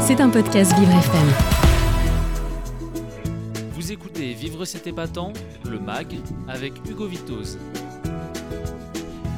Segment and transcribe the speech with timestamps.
[0.00, 1.28] C'est un podcast Vivre FM.
[3.74, 5.32] Vous écoutez Vivre cet épatant,
[5.68, 6.18] le MAG,
[6.48, 7.58] avec Hugo Vitoz.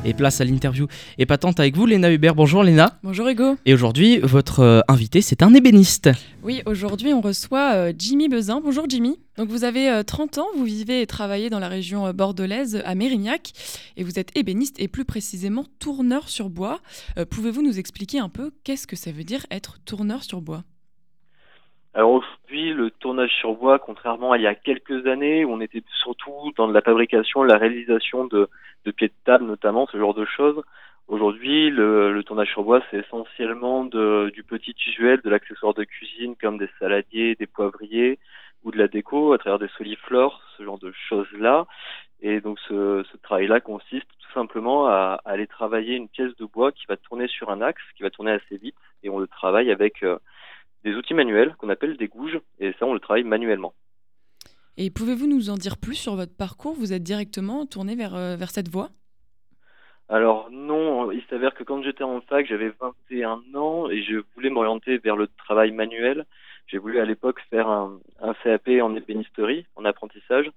[0.04, 0.88] Et place à l'interview
[1.18, 2.34] épatante avec vous, Léna Hubert.
[2.34, 2.98] Bonjour Léna.
[3.04, 3.56] Bonjour Hugo.
[3.66, 6.10] Et aujourd'hui, votre euh, invité, c'est un ébéniste.
[6.42, 8.60] Oui, aujourd'hui, on reçoit euh, Jimmy Bezin.
[8.60, 9.16] Bonjour Jimmy.
[9.36, 12.82] Donc vous avez euh, 30 ans, vous vivez et travaillez dans la région euh, bordelaise
[12.84, 13.52] à Mérignac
[13.96, 16.80] et vous êtes ébéniste et plus précisément tourneur sur bois.
[17.16, 20.64] Euh, Pouvez-vous nous expliquer un peu qu'est-ce que ça veut dire être tourneur sur bois?
[21.94, 22.22] Alors
[22.52, 25.82] aujourd'hui, le tournage sur bois, contrairement à il y a quelques années où on était
[26.02, 28.50] surtout dans la fabrication, la réalisation de,
[28.84, 30.62] de pieds de table notamment, ce genre de choses,
[31.08, 36.36] aujourd'hui le, le tournage sur bois c'est essentiellement du petit usuel, de l'accessoire de cuisine
[36.36, 38.18] comme des saladiers, des poivriers
[38.64, 41.66] ou de la déco à travers des soliflores, ce genre de choses-là.
[42.20, 46.70] Et donc ce, travail-là consiste tout simplement à, à aller travailler une pièce de bois
[46.70, 49.72] qui va tourner sur un axe, qui va tourner assez vite, et on le travaille
[49.72, 50.18] avec euh,
[50.84, 53.74] des outils manuels qu'on appelle des gouges, et ça on le travaille manuellement.
[54.76, 56.74] Et pouvez-vous nous en dire plus sur votre parcours?
[56.74, 58.88] Vous êtes directement tourné vers, euh, vers cette voie?
[60.08, 64.50] Alors non, il s'avère que quand j'étais en fac, j'avais 21 ans et je voulais
[64.50, 66.26] m'orienter vers le travail manuel.
[66.66, 70.50] J'ai voulu à l'époque faire un, un CAP en ébénisterie, en apprentissage.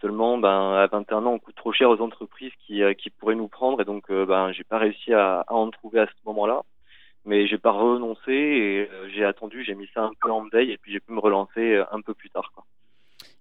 [0.00, 3.34] Seulement, ben, à 21 ans, on coûte trop cher aux entreprises qui, euh, qui pourraient
[3.34, 6.12] nous prendre et donc, euh, ben, j'ai pas réussi à, à en trouver à ce
[6.26, 6.62] moment-là.
[7.26, 10.72] Mais j'ai pas renoncé et euh, j'ai attendu, j'ai mis ça un peu en veille
[10.72, 12.52] et puis j'ai pu me relancer euh, un peu plus tard.
[12.54, 12.64] Quoi.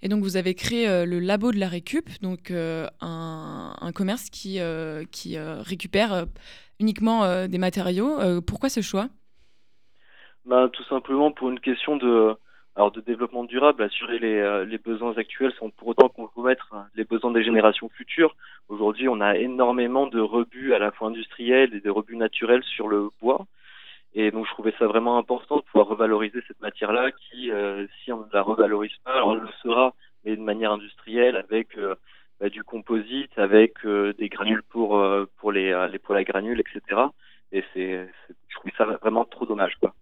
[0.02, 3.92] Et donc vous avez créé euh, le labo de la récup, donc euh, un, un
[3.92, 6.26] commerce qui, euh, qui récupère
[6.80, 8.42] uniquement des matériaux.
[8.42, 9.08] Pourquoi ce choix?
[10.46, 12.36] Ben, tout simplement pour une question de,
[12.76, 17.32] alors de développement durable, assurer les, les besoins actuels sans pour autant compromettre les besoins
[17.32, 18.36] des générations futures.
[18.68, 22.88] Aujourd'hui, on a énormément de rebuts à la fois industriels et des rebuts naturels sur
[22.88, 23.46] le bois.
[24.16, 28.12] Et donc, je trouvais ça vraiment important de pouvoir revaloriser cette matière-là qui, euh, si
[28.12, 31.96] on ne la revalorise pas, alors elle le sera, mais de manière industrielle avec euh,
[32.40, 35.04] bah, du composite, avec euh, des granules pour
[35.38, 37.02] pour les les poêles à granules, etc.
[37.52, 38.08] Et c'est,
[38.50, 39.94] je trouvais ça vraiment trop dommage, quoi.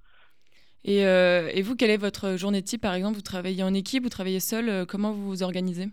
[0.84, 4.10] et, et vous, quelle est votre journée type Par exemple, vous travaillez en équipe, vous
[4.10, 5.88] travaillez seul Comment vous vous organisez?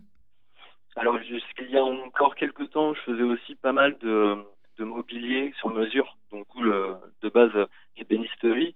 [0.97, 4.37] Alors, jusqu'il y a encore quelques temps, je faisais aussi pas mal de,
[4.79, 7.67] de mobilier sur mesure, donc le, de base euh,
[7.97, 8.75] ébénisterie.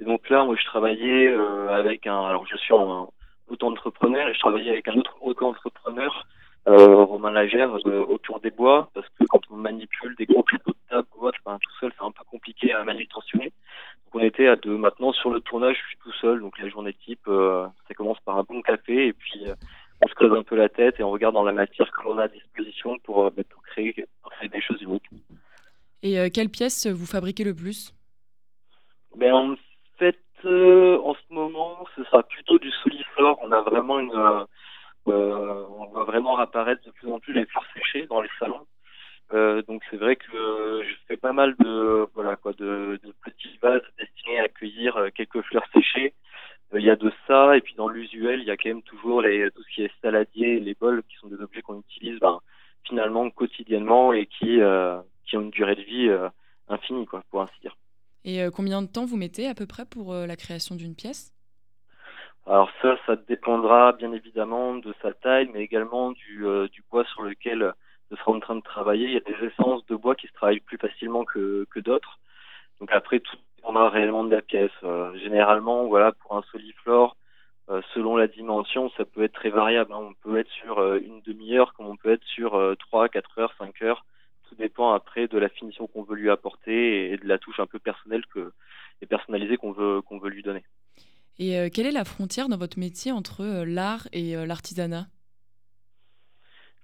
[0.00, 3.08] Et donc là, moi, je travaillais euh, avec un, alors je suis un
[3.48, 6.26] auto-entrepreneur et je travaillais avec un autre auto-entrepreneur,
[6.68, 10.70] euh, Romain Lagère, euh, autour des bois, parce que quand on manipule des gros plateaux
[10.70, 13.52] de table ou autre, ben, tout seul, c'est un peu compliqué à manutentionner.
[14.04, 14.76] Donc on était à deux.
[14.76, 18.20] Maintenant, sur le tournage, je suis tout seul, donc la journée type, euh, ça commence
[18.20, 19.54] par un bon café et puis euh,
[20.04, 22.18] on se creuse un peu la tête et on regarde dans la matière que l'on
[22.18, 25.08] a à disposition pour, euh, pour, pour créer des choses uniques.
[26.12, 27.94] Et euh, quelle pièce vous fabriquez le plus?
[29.16, 29.54] Mais en
[29.98, 33.38] fait, euh, en ce moment, ce sera plutôt du soliflore.
[33.42, 34.44] On a vraiment une, euh,
[35.08, 38.66] euh, on va vraiment apparaître de plus en plus les fleurs séchées dans les salons.
[39.66, 43.14] Donc c'est vrai que je fais pas mal de voilà quoi de, de
[43.62, 46.12] vases destinés à accueillir quelques fleurs séchées.
[46.74, 49.22] Il y a de ça et puis dans l'usuel il y a quand même toujours
[49.22, 52.40] les, tout ce qui est saladier, les bols qui sont des objets qu'on utilise ben,
[52.86, 54.60] finalement quotidiennement et qui
[55.32, 56.28] qui ont une durée de vie euh,
[56.68, 57.74] infinie quoi pour ainsi dire.
[58.24, 60.94] Et euh, combien de temps vous mettez à peu près pour euh, la création d'une
[60.94, 61.32] pièce?
[62.46, 67.22] Alors ça, ça dépendra bien évidemment de sa taille, mais également du, du bois sur
[67.22, 67.72] lequel
[68.10, 69.06] ce sera en train de travailler.
[69.06, 72.18] Il y a des essences de bois qui se travaillent plus facilement que, que d'autres.
[72.80, 74.72] Donc après, tout dépendra réellement de la pièce.
[74.82, 77.16] Euh, généralement, voilà, pour un soliflore,
[77.70, 79.92] euh, selon la dimension, ça peut être très variable.
[79.92, 80.00] hein.
[80.10, 83.38] On peut être sur euh, une demi-heure, comme on peut être sur euh, 3, 4
[83.38, 84.04] heures, 5 heures.
[84.52, 87.66] Tout dépend après de la finition qu'on veut lui apporter et de la touche un
[87.66, 88.52] peu personnelle que,
[89.00, 90.62] et personnalisée qu'on veut, qu'on veut lui donner.
[91.38, 95.06] Et euh, quelle est la frontière dans votre métier entre euh, l'art et euh, l'artisanat?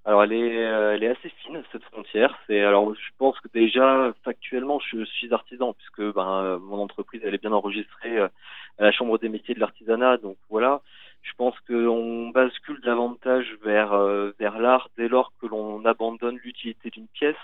[0.07, 2.35] Alors elle est, elle est assez fine cette frontière.
[2.47, 7.35] C'est alors je pense que déjà factuellement je suis artisan puisque ben mon entreprise elle
[7.35, 8.31] est bien enregistrée à
[8.79, 10.81] la chambre des métiers de l'artisanat donc voilà.
[11.21, 13.95] Je pense qu'on bascule davantage vers
[14.39, 17.37] vers l'art dès lors que l'on abandonne l'utilité d'une pièce,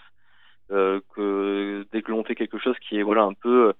[0.68, 3.72] que dès que l'on fait quelque chose qui est voilà un peu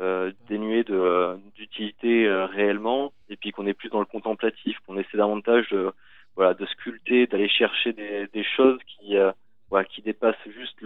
[0.00, 4.76] euh, dénué de euh, d'utilité euh, réellement et puis qu'on est plus dans le contemplatif,
[4.86, 5.92] qu'on essaie davantage de
[6.34, 9.32] voilà, de sculpter, d'aller chercher des, des choses qui, euh,
[9.68, 10.78] voilà, qui dépassent juste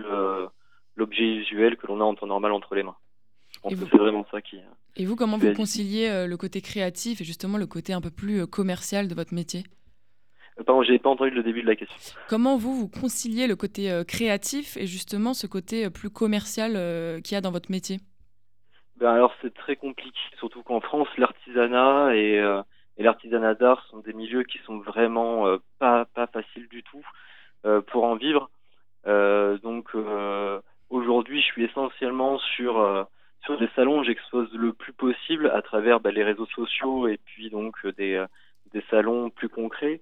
[0.96, 2.96] l'objet usuel que l'on a en temps normal entre les mains.
[3.70, 4.58] Et vous- c'est vraiment ça qui.
[4.96, 8.10] Et vous, comment vous conciliez euh, le côté créatif et justement le côté un peu
[8.10, 9.60] plus euh, commercial de votre métier?
[9.60, 9.75] Euh,
[10.64, 12.18] Pardon, j'ai pas entendu le début de la question.
[12.28, 16.72] Comment vous, vous conciliez le côté euh, créatif et justement ce côté euh, plus commercial
[16.76, 17.98] euh, qu'il y a dans votre métier?
[18.96, 22.36] Ben alors c'est très compliqué, surtout qu'en France, l'artisanat et,
[22.96, 25.44] et l'artisanat d'art sont des milieux qui sont vraiment
[25.78, 27.02] pas, pas faciles du tout
[27.88, 28.48] pour en vivre.
[29.04, 29.90] donc
[30.88, 33.06] aujourd'hui, je suis essentiellement sur
[33.44, 37.50] sur des salons, j'expose le plus possible à travers bah, les réseaux sociaux et puis
[37.50, 38.24] donc des
[38.72, 40.00] des salons plus concrets.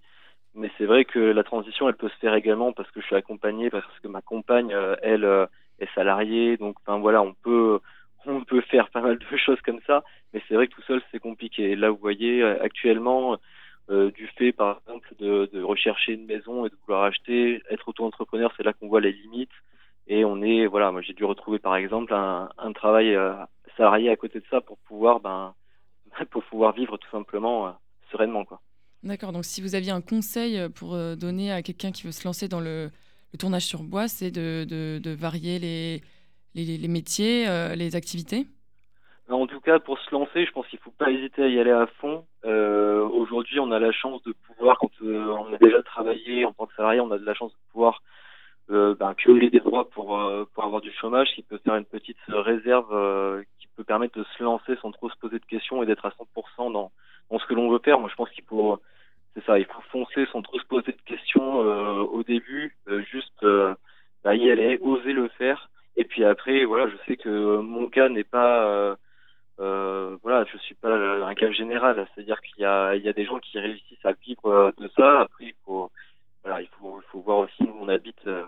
[0.54, 3.16] Mais c'est vrai que la transition, elle peut se faire également parce que je suis
[3.16, 5.48] accompagné, parce que ma compagne, elle,
[5.80, 6.56] est salariée.
[6.56, 7.80] Donc, enfin voilà, on peut
[8.26, 11.02] on peut faire pas mal de choses comme ça, mais c'est vrai que tout seul
[11.10, 11.76] c'est compliqué.
[11.76, 13.38] Là, vous voyez euh, actuellement,
[13.90, 17.88] euh, du fait par exemple de, de, rechercher une maison et de vouloir acheter, être
[17.88, 19.50] auto-entrepreneur, c'est là qu'on voit les limites.
[20.06, 23.34] Et on est, voilà, moi j'ai dû retrouver par exemple un, un travail euh,
[23.76, 25.54] salarié à côté de ça pour pouvoir, ben,
[26.30, 27.70] pour pouvoir vivre tout simplement euh,
[28.10, 28.60] sereinement, quoi.
[29.04, 29.32] D'accord.
[29.32, 32.60] Donc, si vous aviez un conseil pour donner à quelqu'un qui veut se lancer dans
[32.60, 32.90] le,
[33.38, 36.02] tournage sur bois, c'est de, varier les,
[36.54, 38.46] les, métiers, euh, les activités?
[39.28, 41.58] En tout cas, pour se lancer, je pense qu'il ne faut pas hésiter à y
[41.58, 42.26] aller à fond.
[42.44, 46.52] Euh, aujourd'hui, on a la chance de pouvoir, quand euh, on a déjà travaillé en
[46.52, 48.02] tant que salarié, on a de la chance de pouvoir
[48.70, 50.18] euh, ben, cumuler des droits pour,
[50.58, 54.76] avoir du chômage, qui peut faire une petite réserve qui peut permettre de se lancer
[54.82, 56.12] sans trop se poser de questions et d'être à
[56.58, 56.92] 100% dans,
[57.30, 57.98] ce que l'on veut faire.
[57.98, 58.78] Moi, je pense qu'il faut,
[60.32, 62.76] sans trop se poser de questions au début,
[63.10, 63.44] juste
[64.22, 68.08] bah, y aller, oser le faire et puis après, voilà, je sais que mon cas
[68.08, 68.96] n'est pas, euh,
[69.60, 72.06] euh, voilà, je suis pas un cas général.
[72.14, 74.90] C'est-à-dire qu'il y a, il y a des gens qui réussissent à vivre euh, de
[74.96, 75.20] ça.
[75.22, 75.90] Après, il faut,
[76.42, 78.44] voilà, il faut, il faut voir aussi où on habite euh,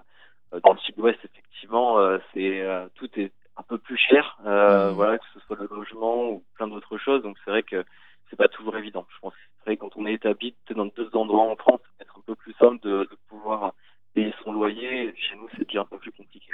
[0.64, 1.18] dans le sud-ouest.
[1.24, 1.98] Effectivement,
[2.34, 4.90] c'est tout est un peu plus cher, mmh.
[4.90, 7.22] voilà, que ce soit le logement ou plein d'autres choses.
[7.22, 7.84] Donc c'est vrai que
[8.28, 9.06] c'est pas toujours évident.
[9.14, 11.80] Je pense que c'est vrai que quand on est habite dans deux endroits en France,
[11.98, 12.06] c'est
[12.74, 13.72] de, de pouvoir
[14.14, 15.14] payer son loyer.
[15.16, 16.52] Chez nous, c'est déjà un peu plus compliqué.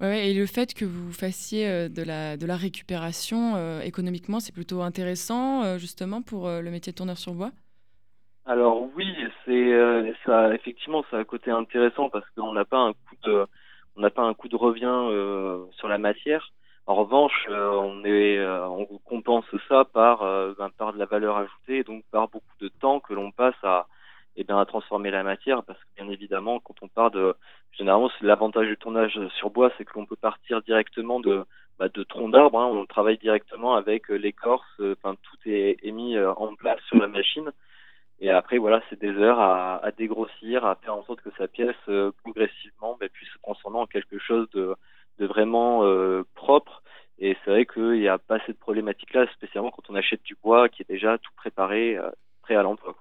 [0.00, 4.40] Ouais, et le fait que vous fassiez euh, de la, de la récupération euh, économiquement,
[4.40, 7.50] c'est plutôt intéressant euh, justement pour le métier de tourneur sur bois?
[8.46, 9.06] Alors oui,
[9.44, 13.46] c'est ça effectivement ça a un côté intéressant parce qu'on n'a pas un coût de
[13.96, 16.50] on n'a pas un coût de revient sur la matière.
[16.86, 20.20] En revanche, on est on compense ça par
[20.58, 23.62] ben, par de la valeur ajoutée et donc par beaucoup de temps que l'on passe
[23.62, 23.86] à
[24.36, 27.34] et bien à transformer la matière parce que bien évidemment quand on part de
[27.72, 31.44] généralement c'est l'avantage du tournage sur bois c'est que l'on peut partir directement de
[31.78, 35.78] bah, de troncs d'arbres hein, on travaille directement avec euh, l'écorce euh, enfin tout est,
[35.82, 37.50] est mis euh, en place sur la machine.
[38.20, 41.48] Et après voilà c'est des heures à, à, dégrossir à faire en sorte que sa
[41.48, 41.76] pièce
[42.22, 44.74] progressivement bah, puisse se transformer en quelque chose de
[45.18, 45.82] de vraiment
[46.34, 46.82] propre.
[47.18, 50.36] Et c'est vrai qu'il n'y a pas cette problématique là spécialement quand on achète du
[50.42, 51.98] bois qui est déjà tout préparé
[52.42, 52.94] prêt à l'emploi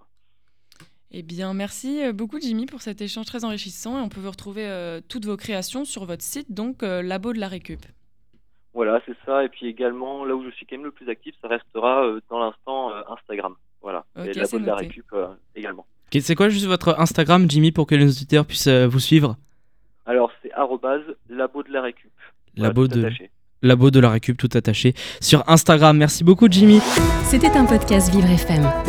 [1.12, 4.30] eh bien, merci euh, beaucoup Jimmy pour cet échange très enrichissant et on peut vous
[4.30, 7.80] retrouver euh, toutes vos créations sur votre site, donc euh, Labo de la Récup.
[8.76, 9.44] Voilà, c'est ça.
[9.44, 12.40] Et puis également, là où je suis quand même le plus actif, ça restera dans
[12.40, 13.56] l'instant Instagram.
[13.82, 15.16] Voilà, et Labo de la Récup
[15.56, 15.86] également.
[16.12, 19.38] C'est quoi juste votre Instagram, Jimmy, pour que les auditeurs puissent vous suivre?
[20.06, 20.52] Alors, c'est
[21.30, 22.12] labo de la Récup.
[22.56, 23.10] Labo de...
[23.62, 25.98] Labo de la Récup, tout attaché sur Instagram.
[25.98, 26.80] Merci beaucoup, Jimmy.
[27.24, 28.89] C'était un podcast Vivre FM.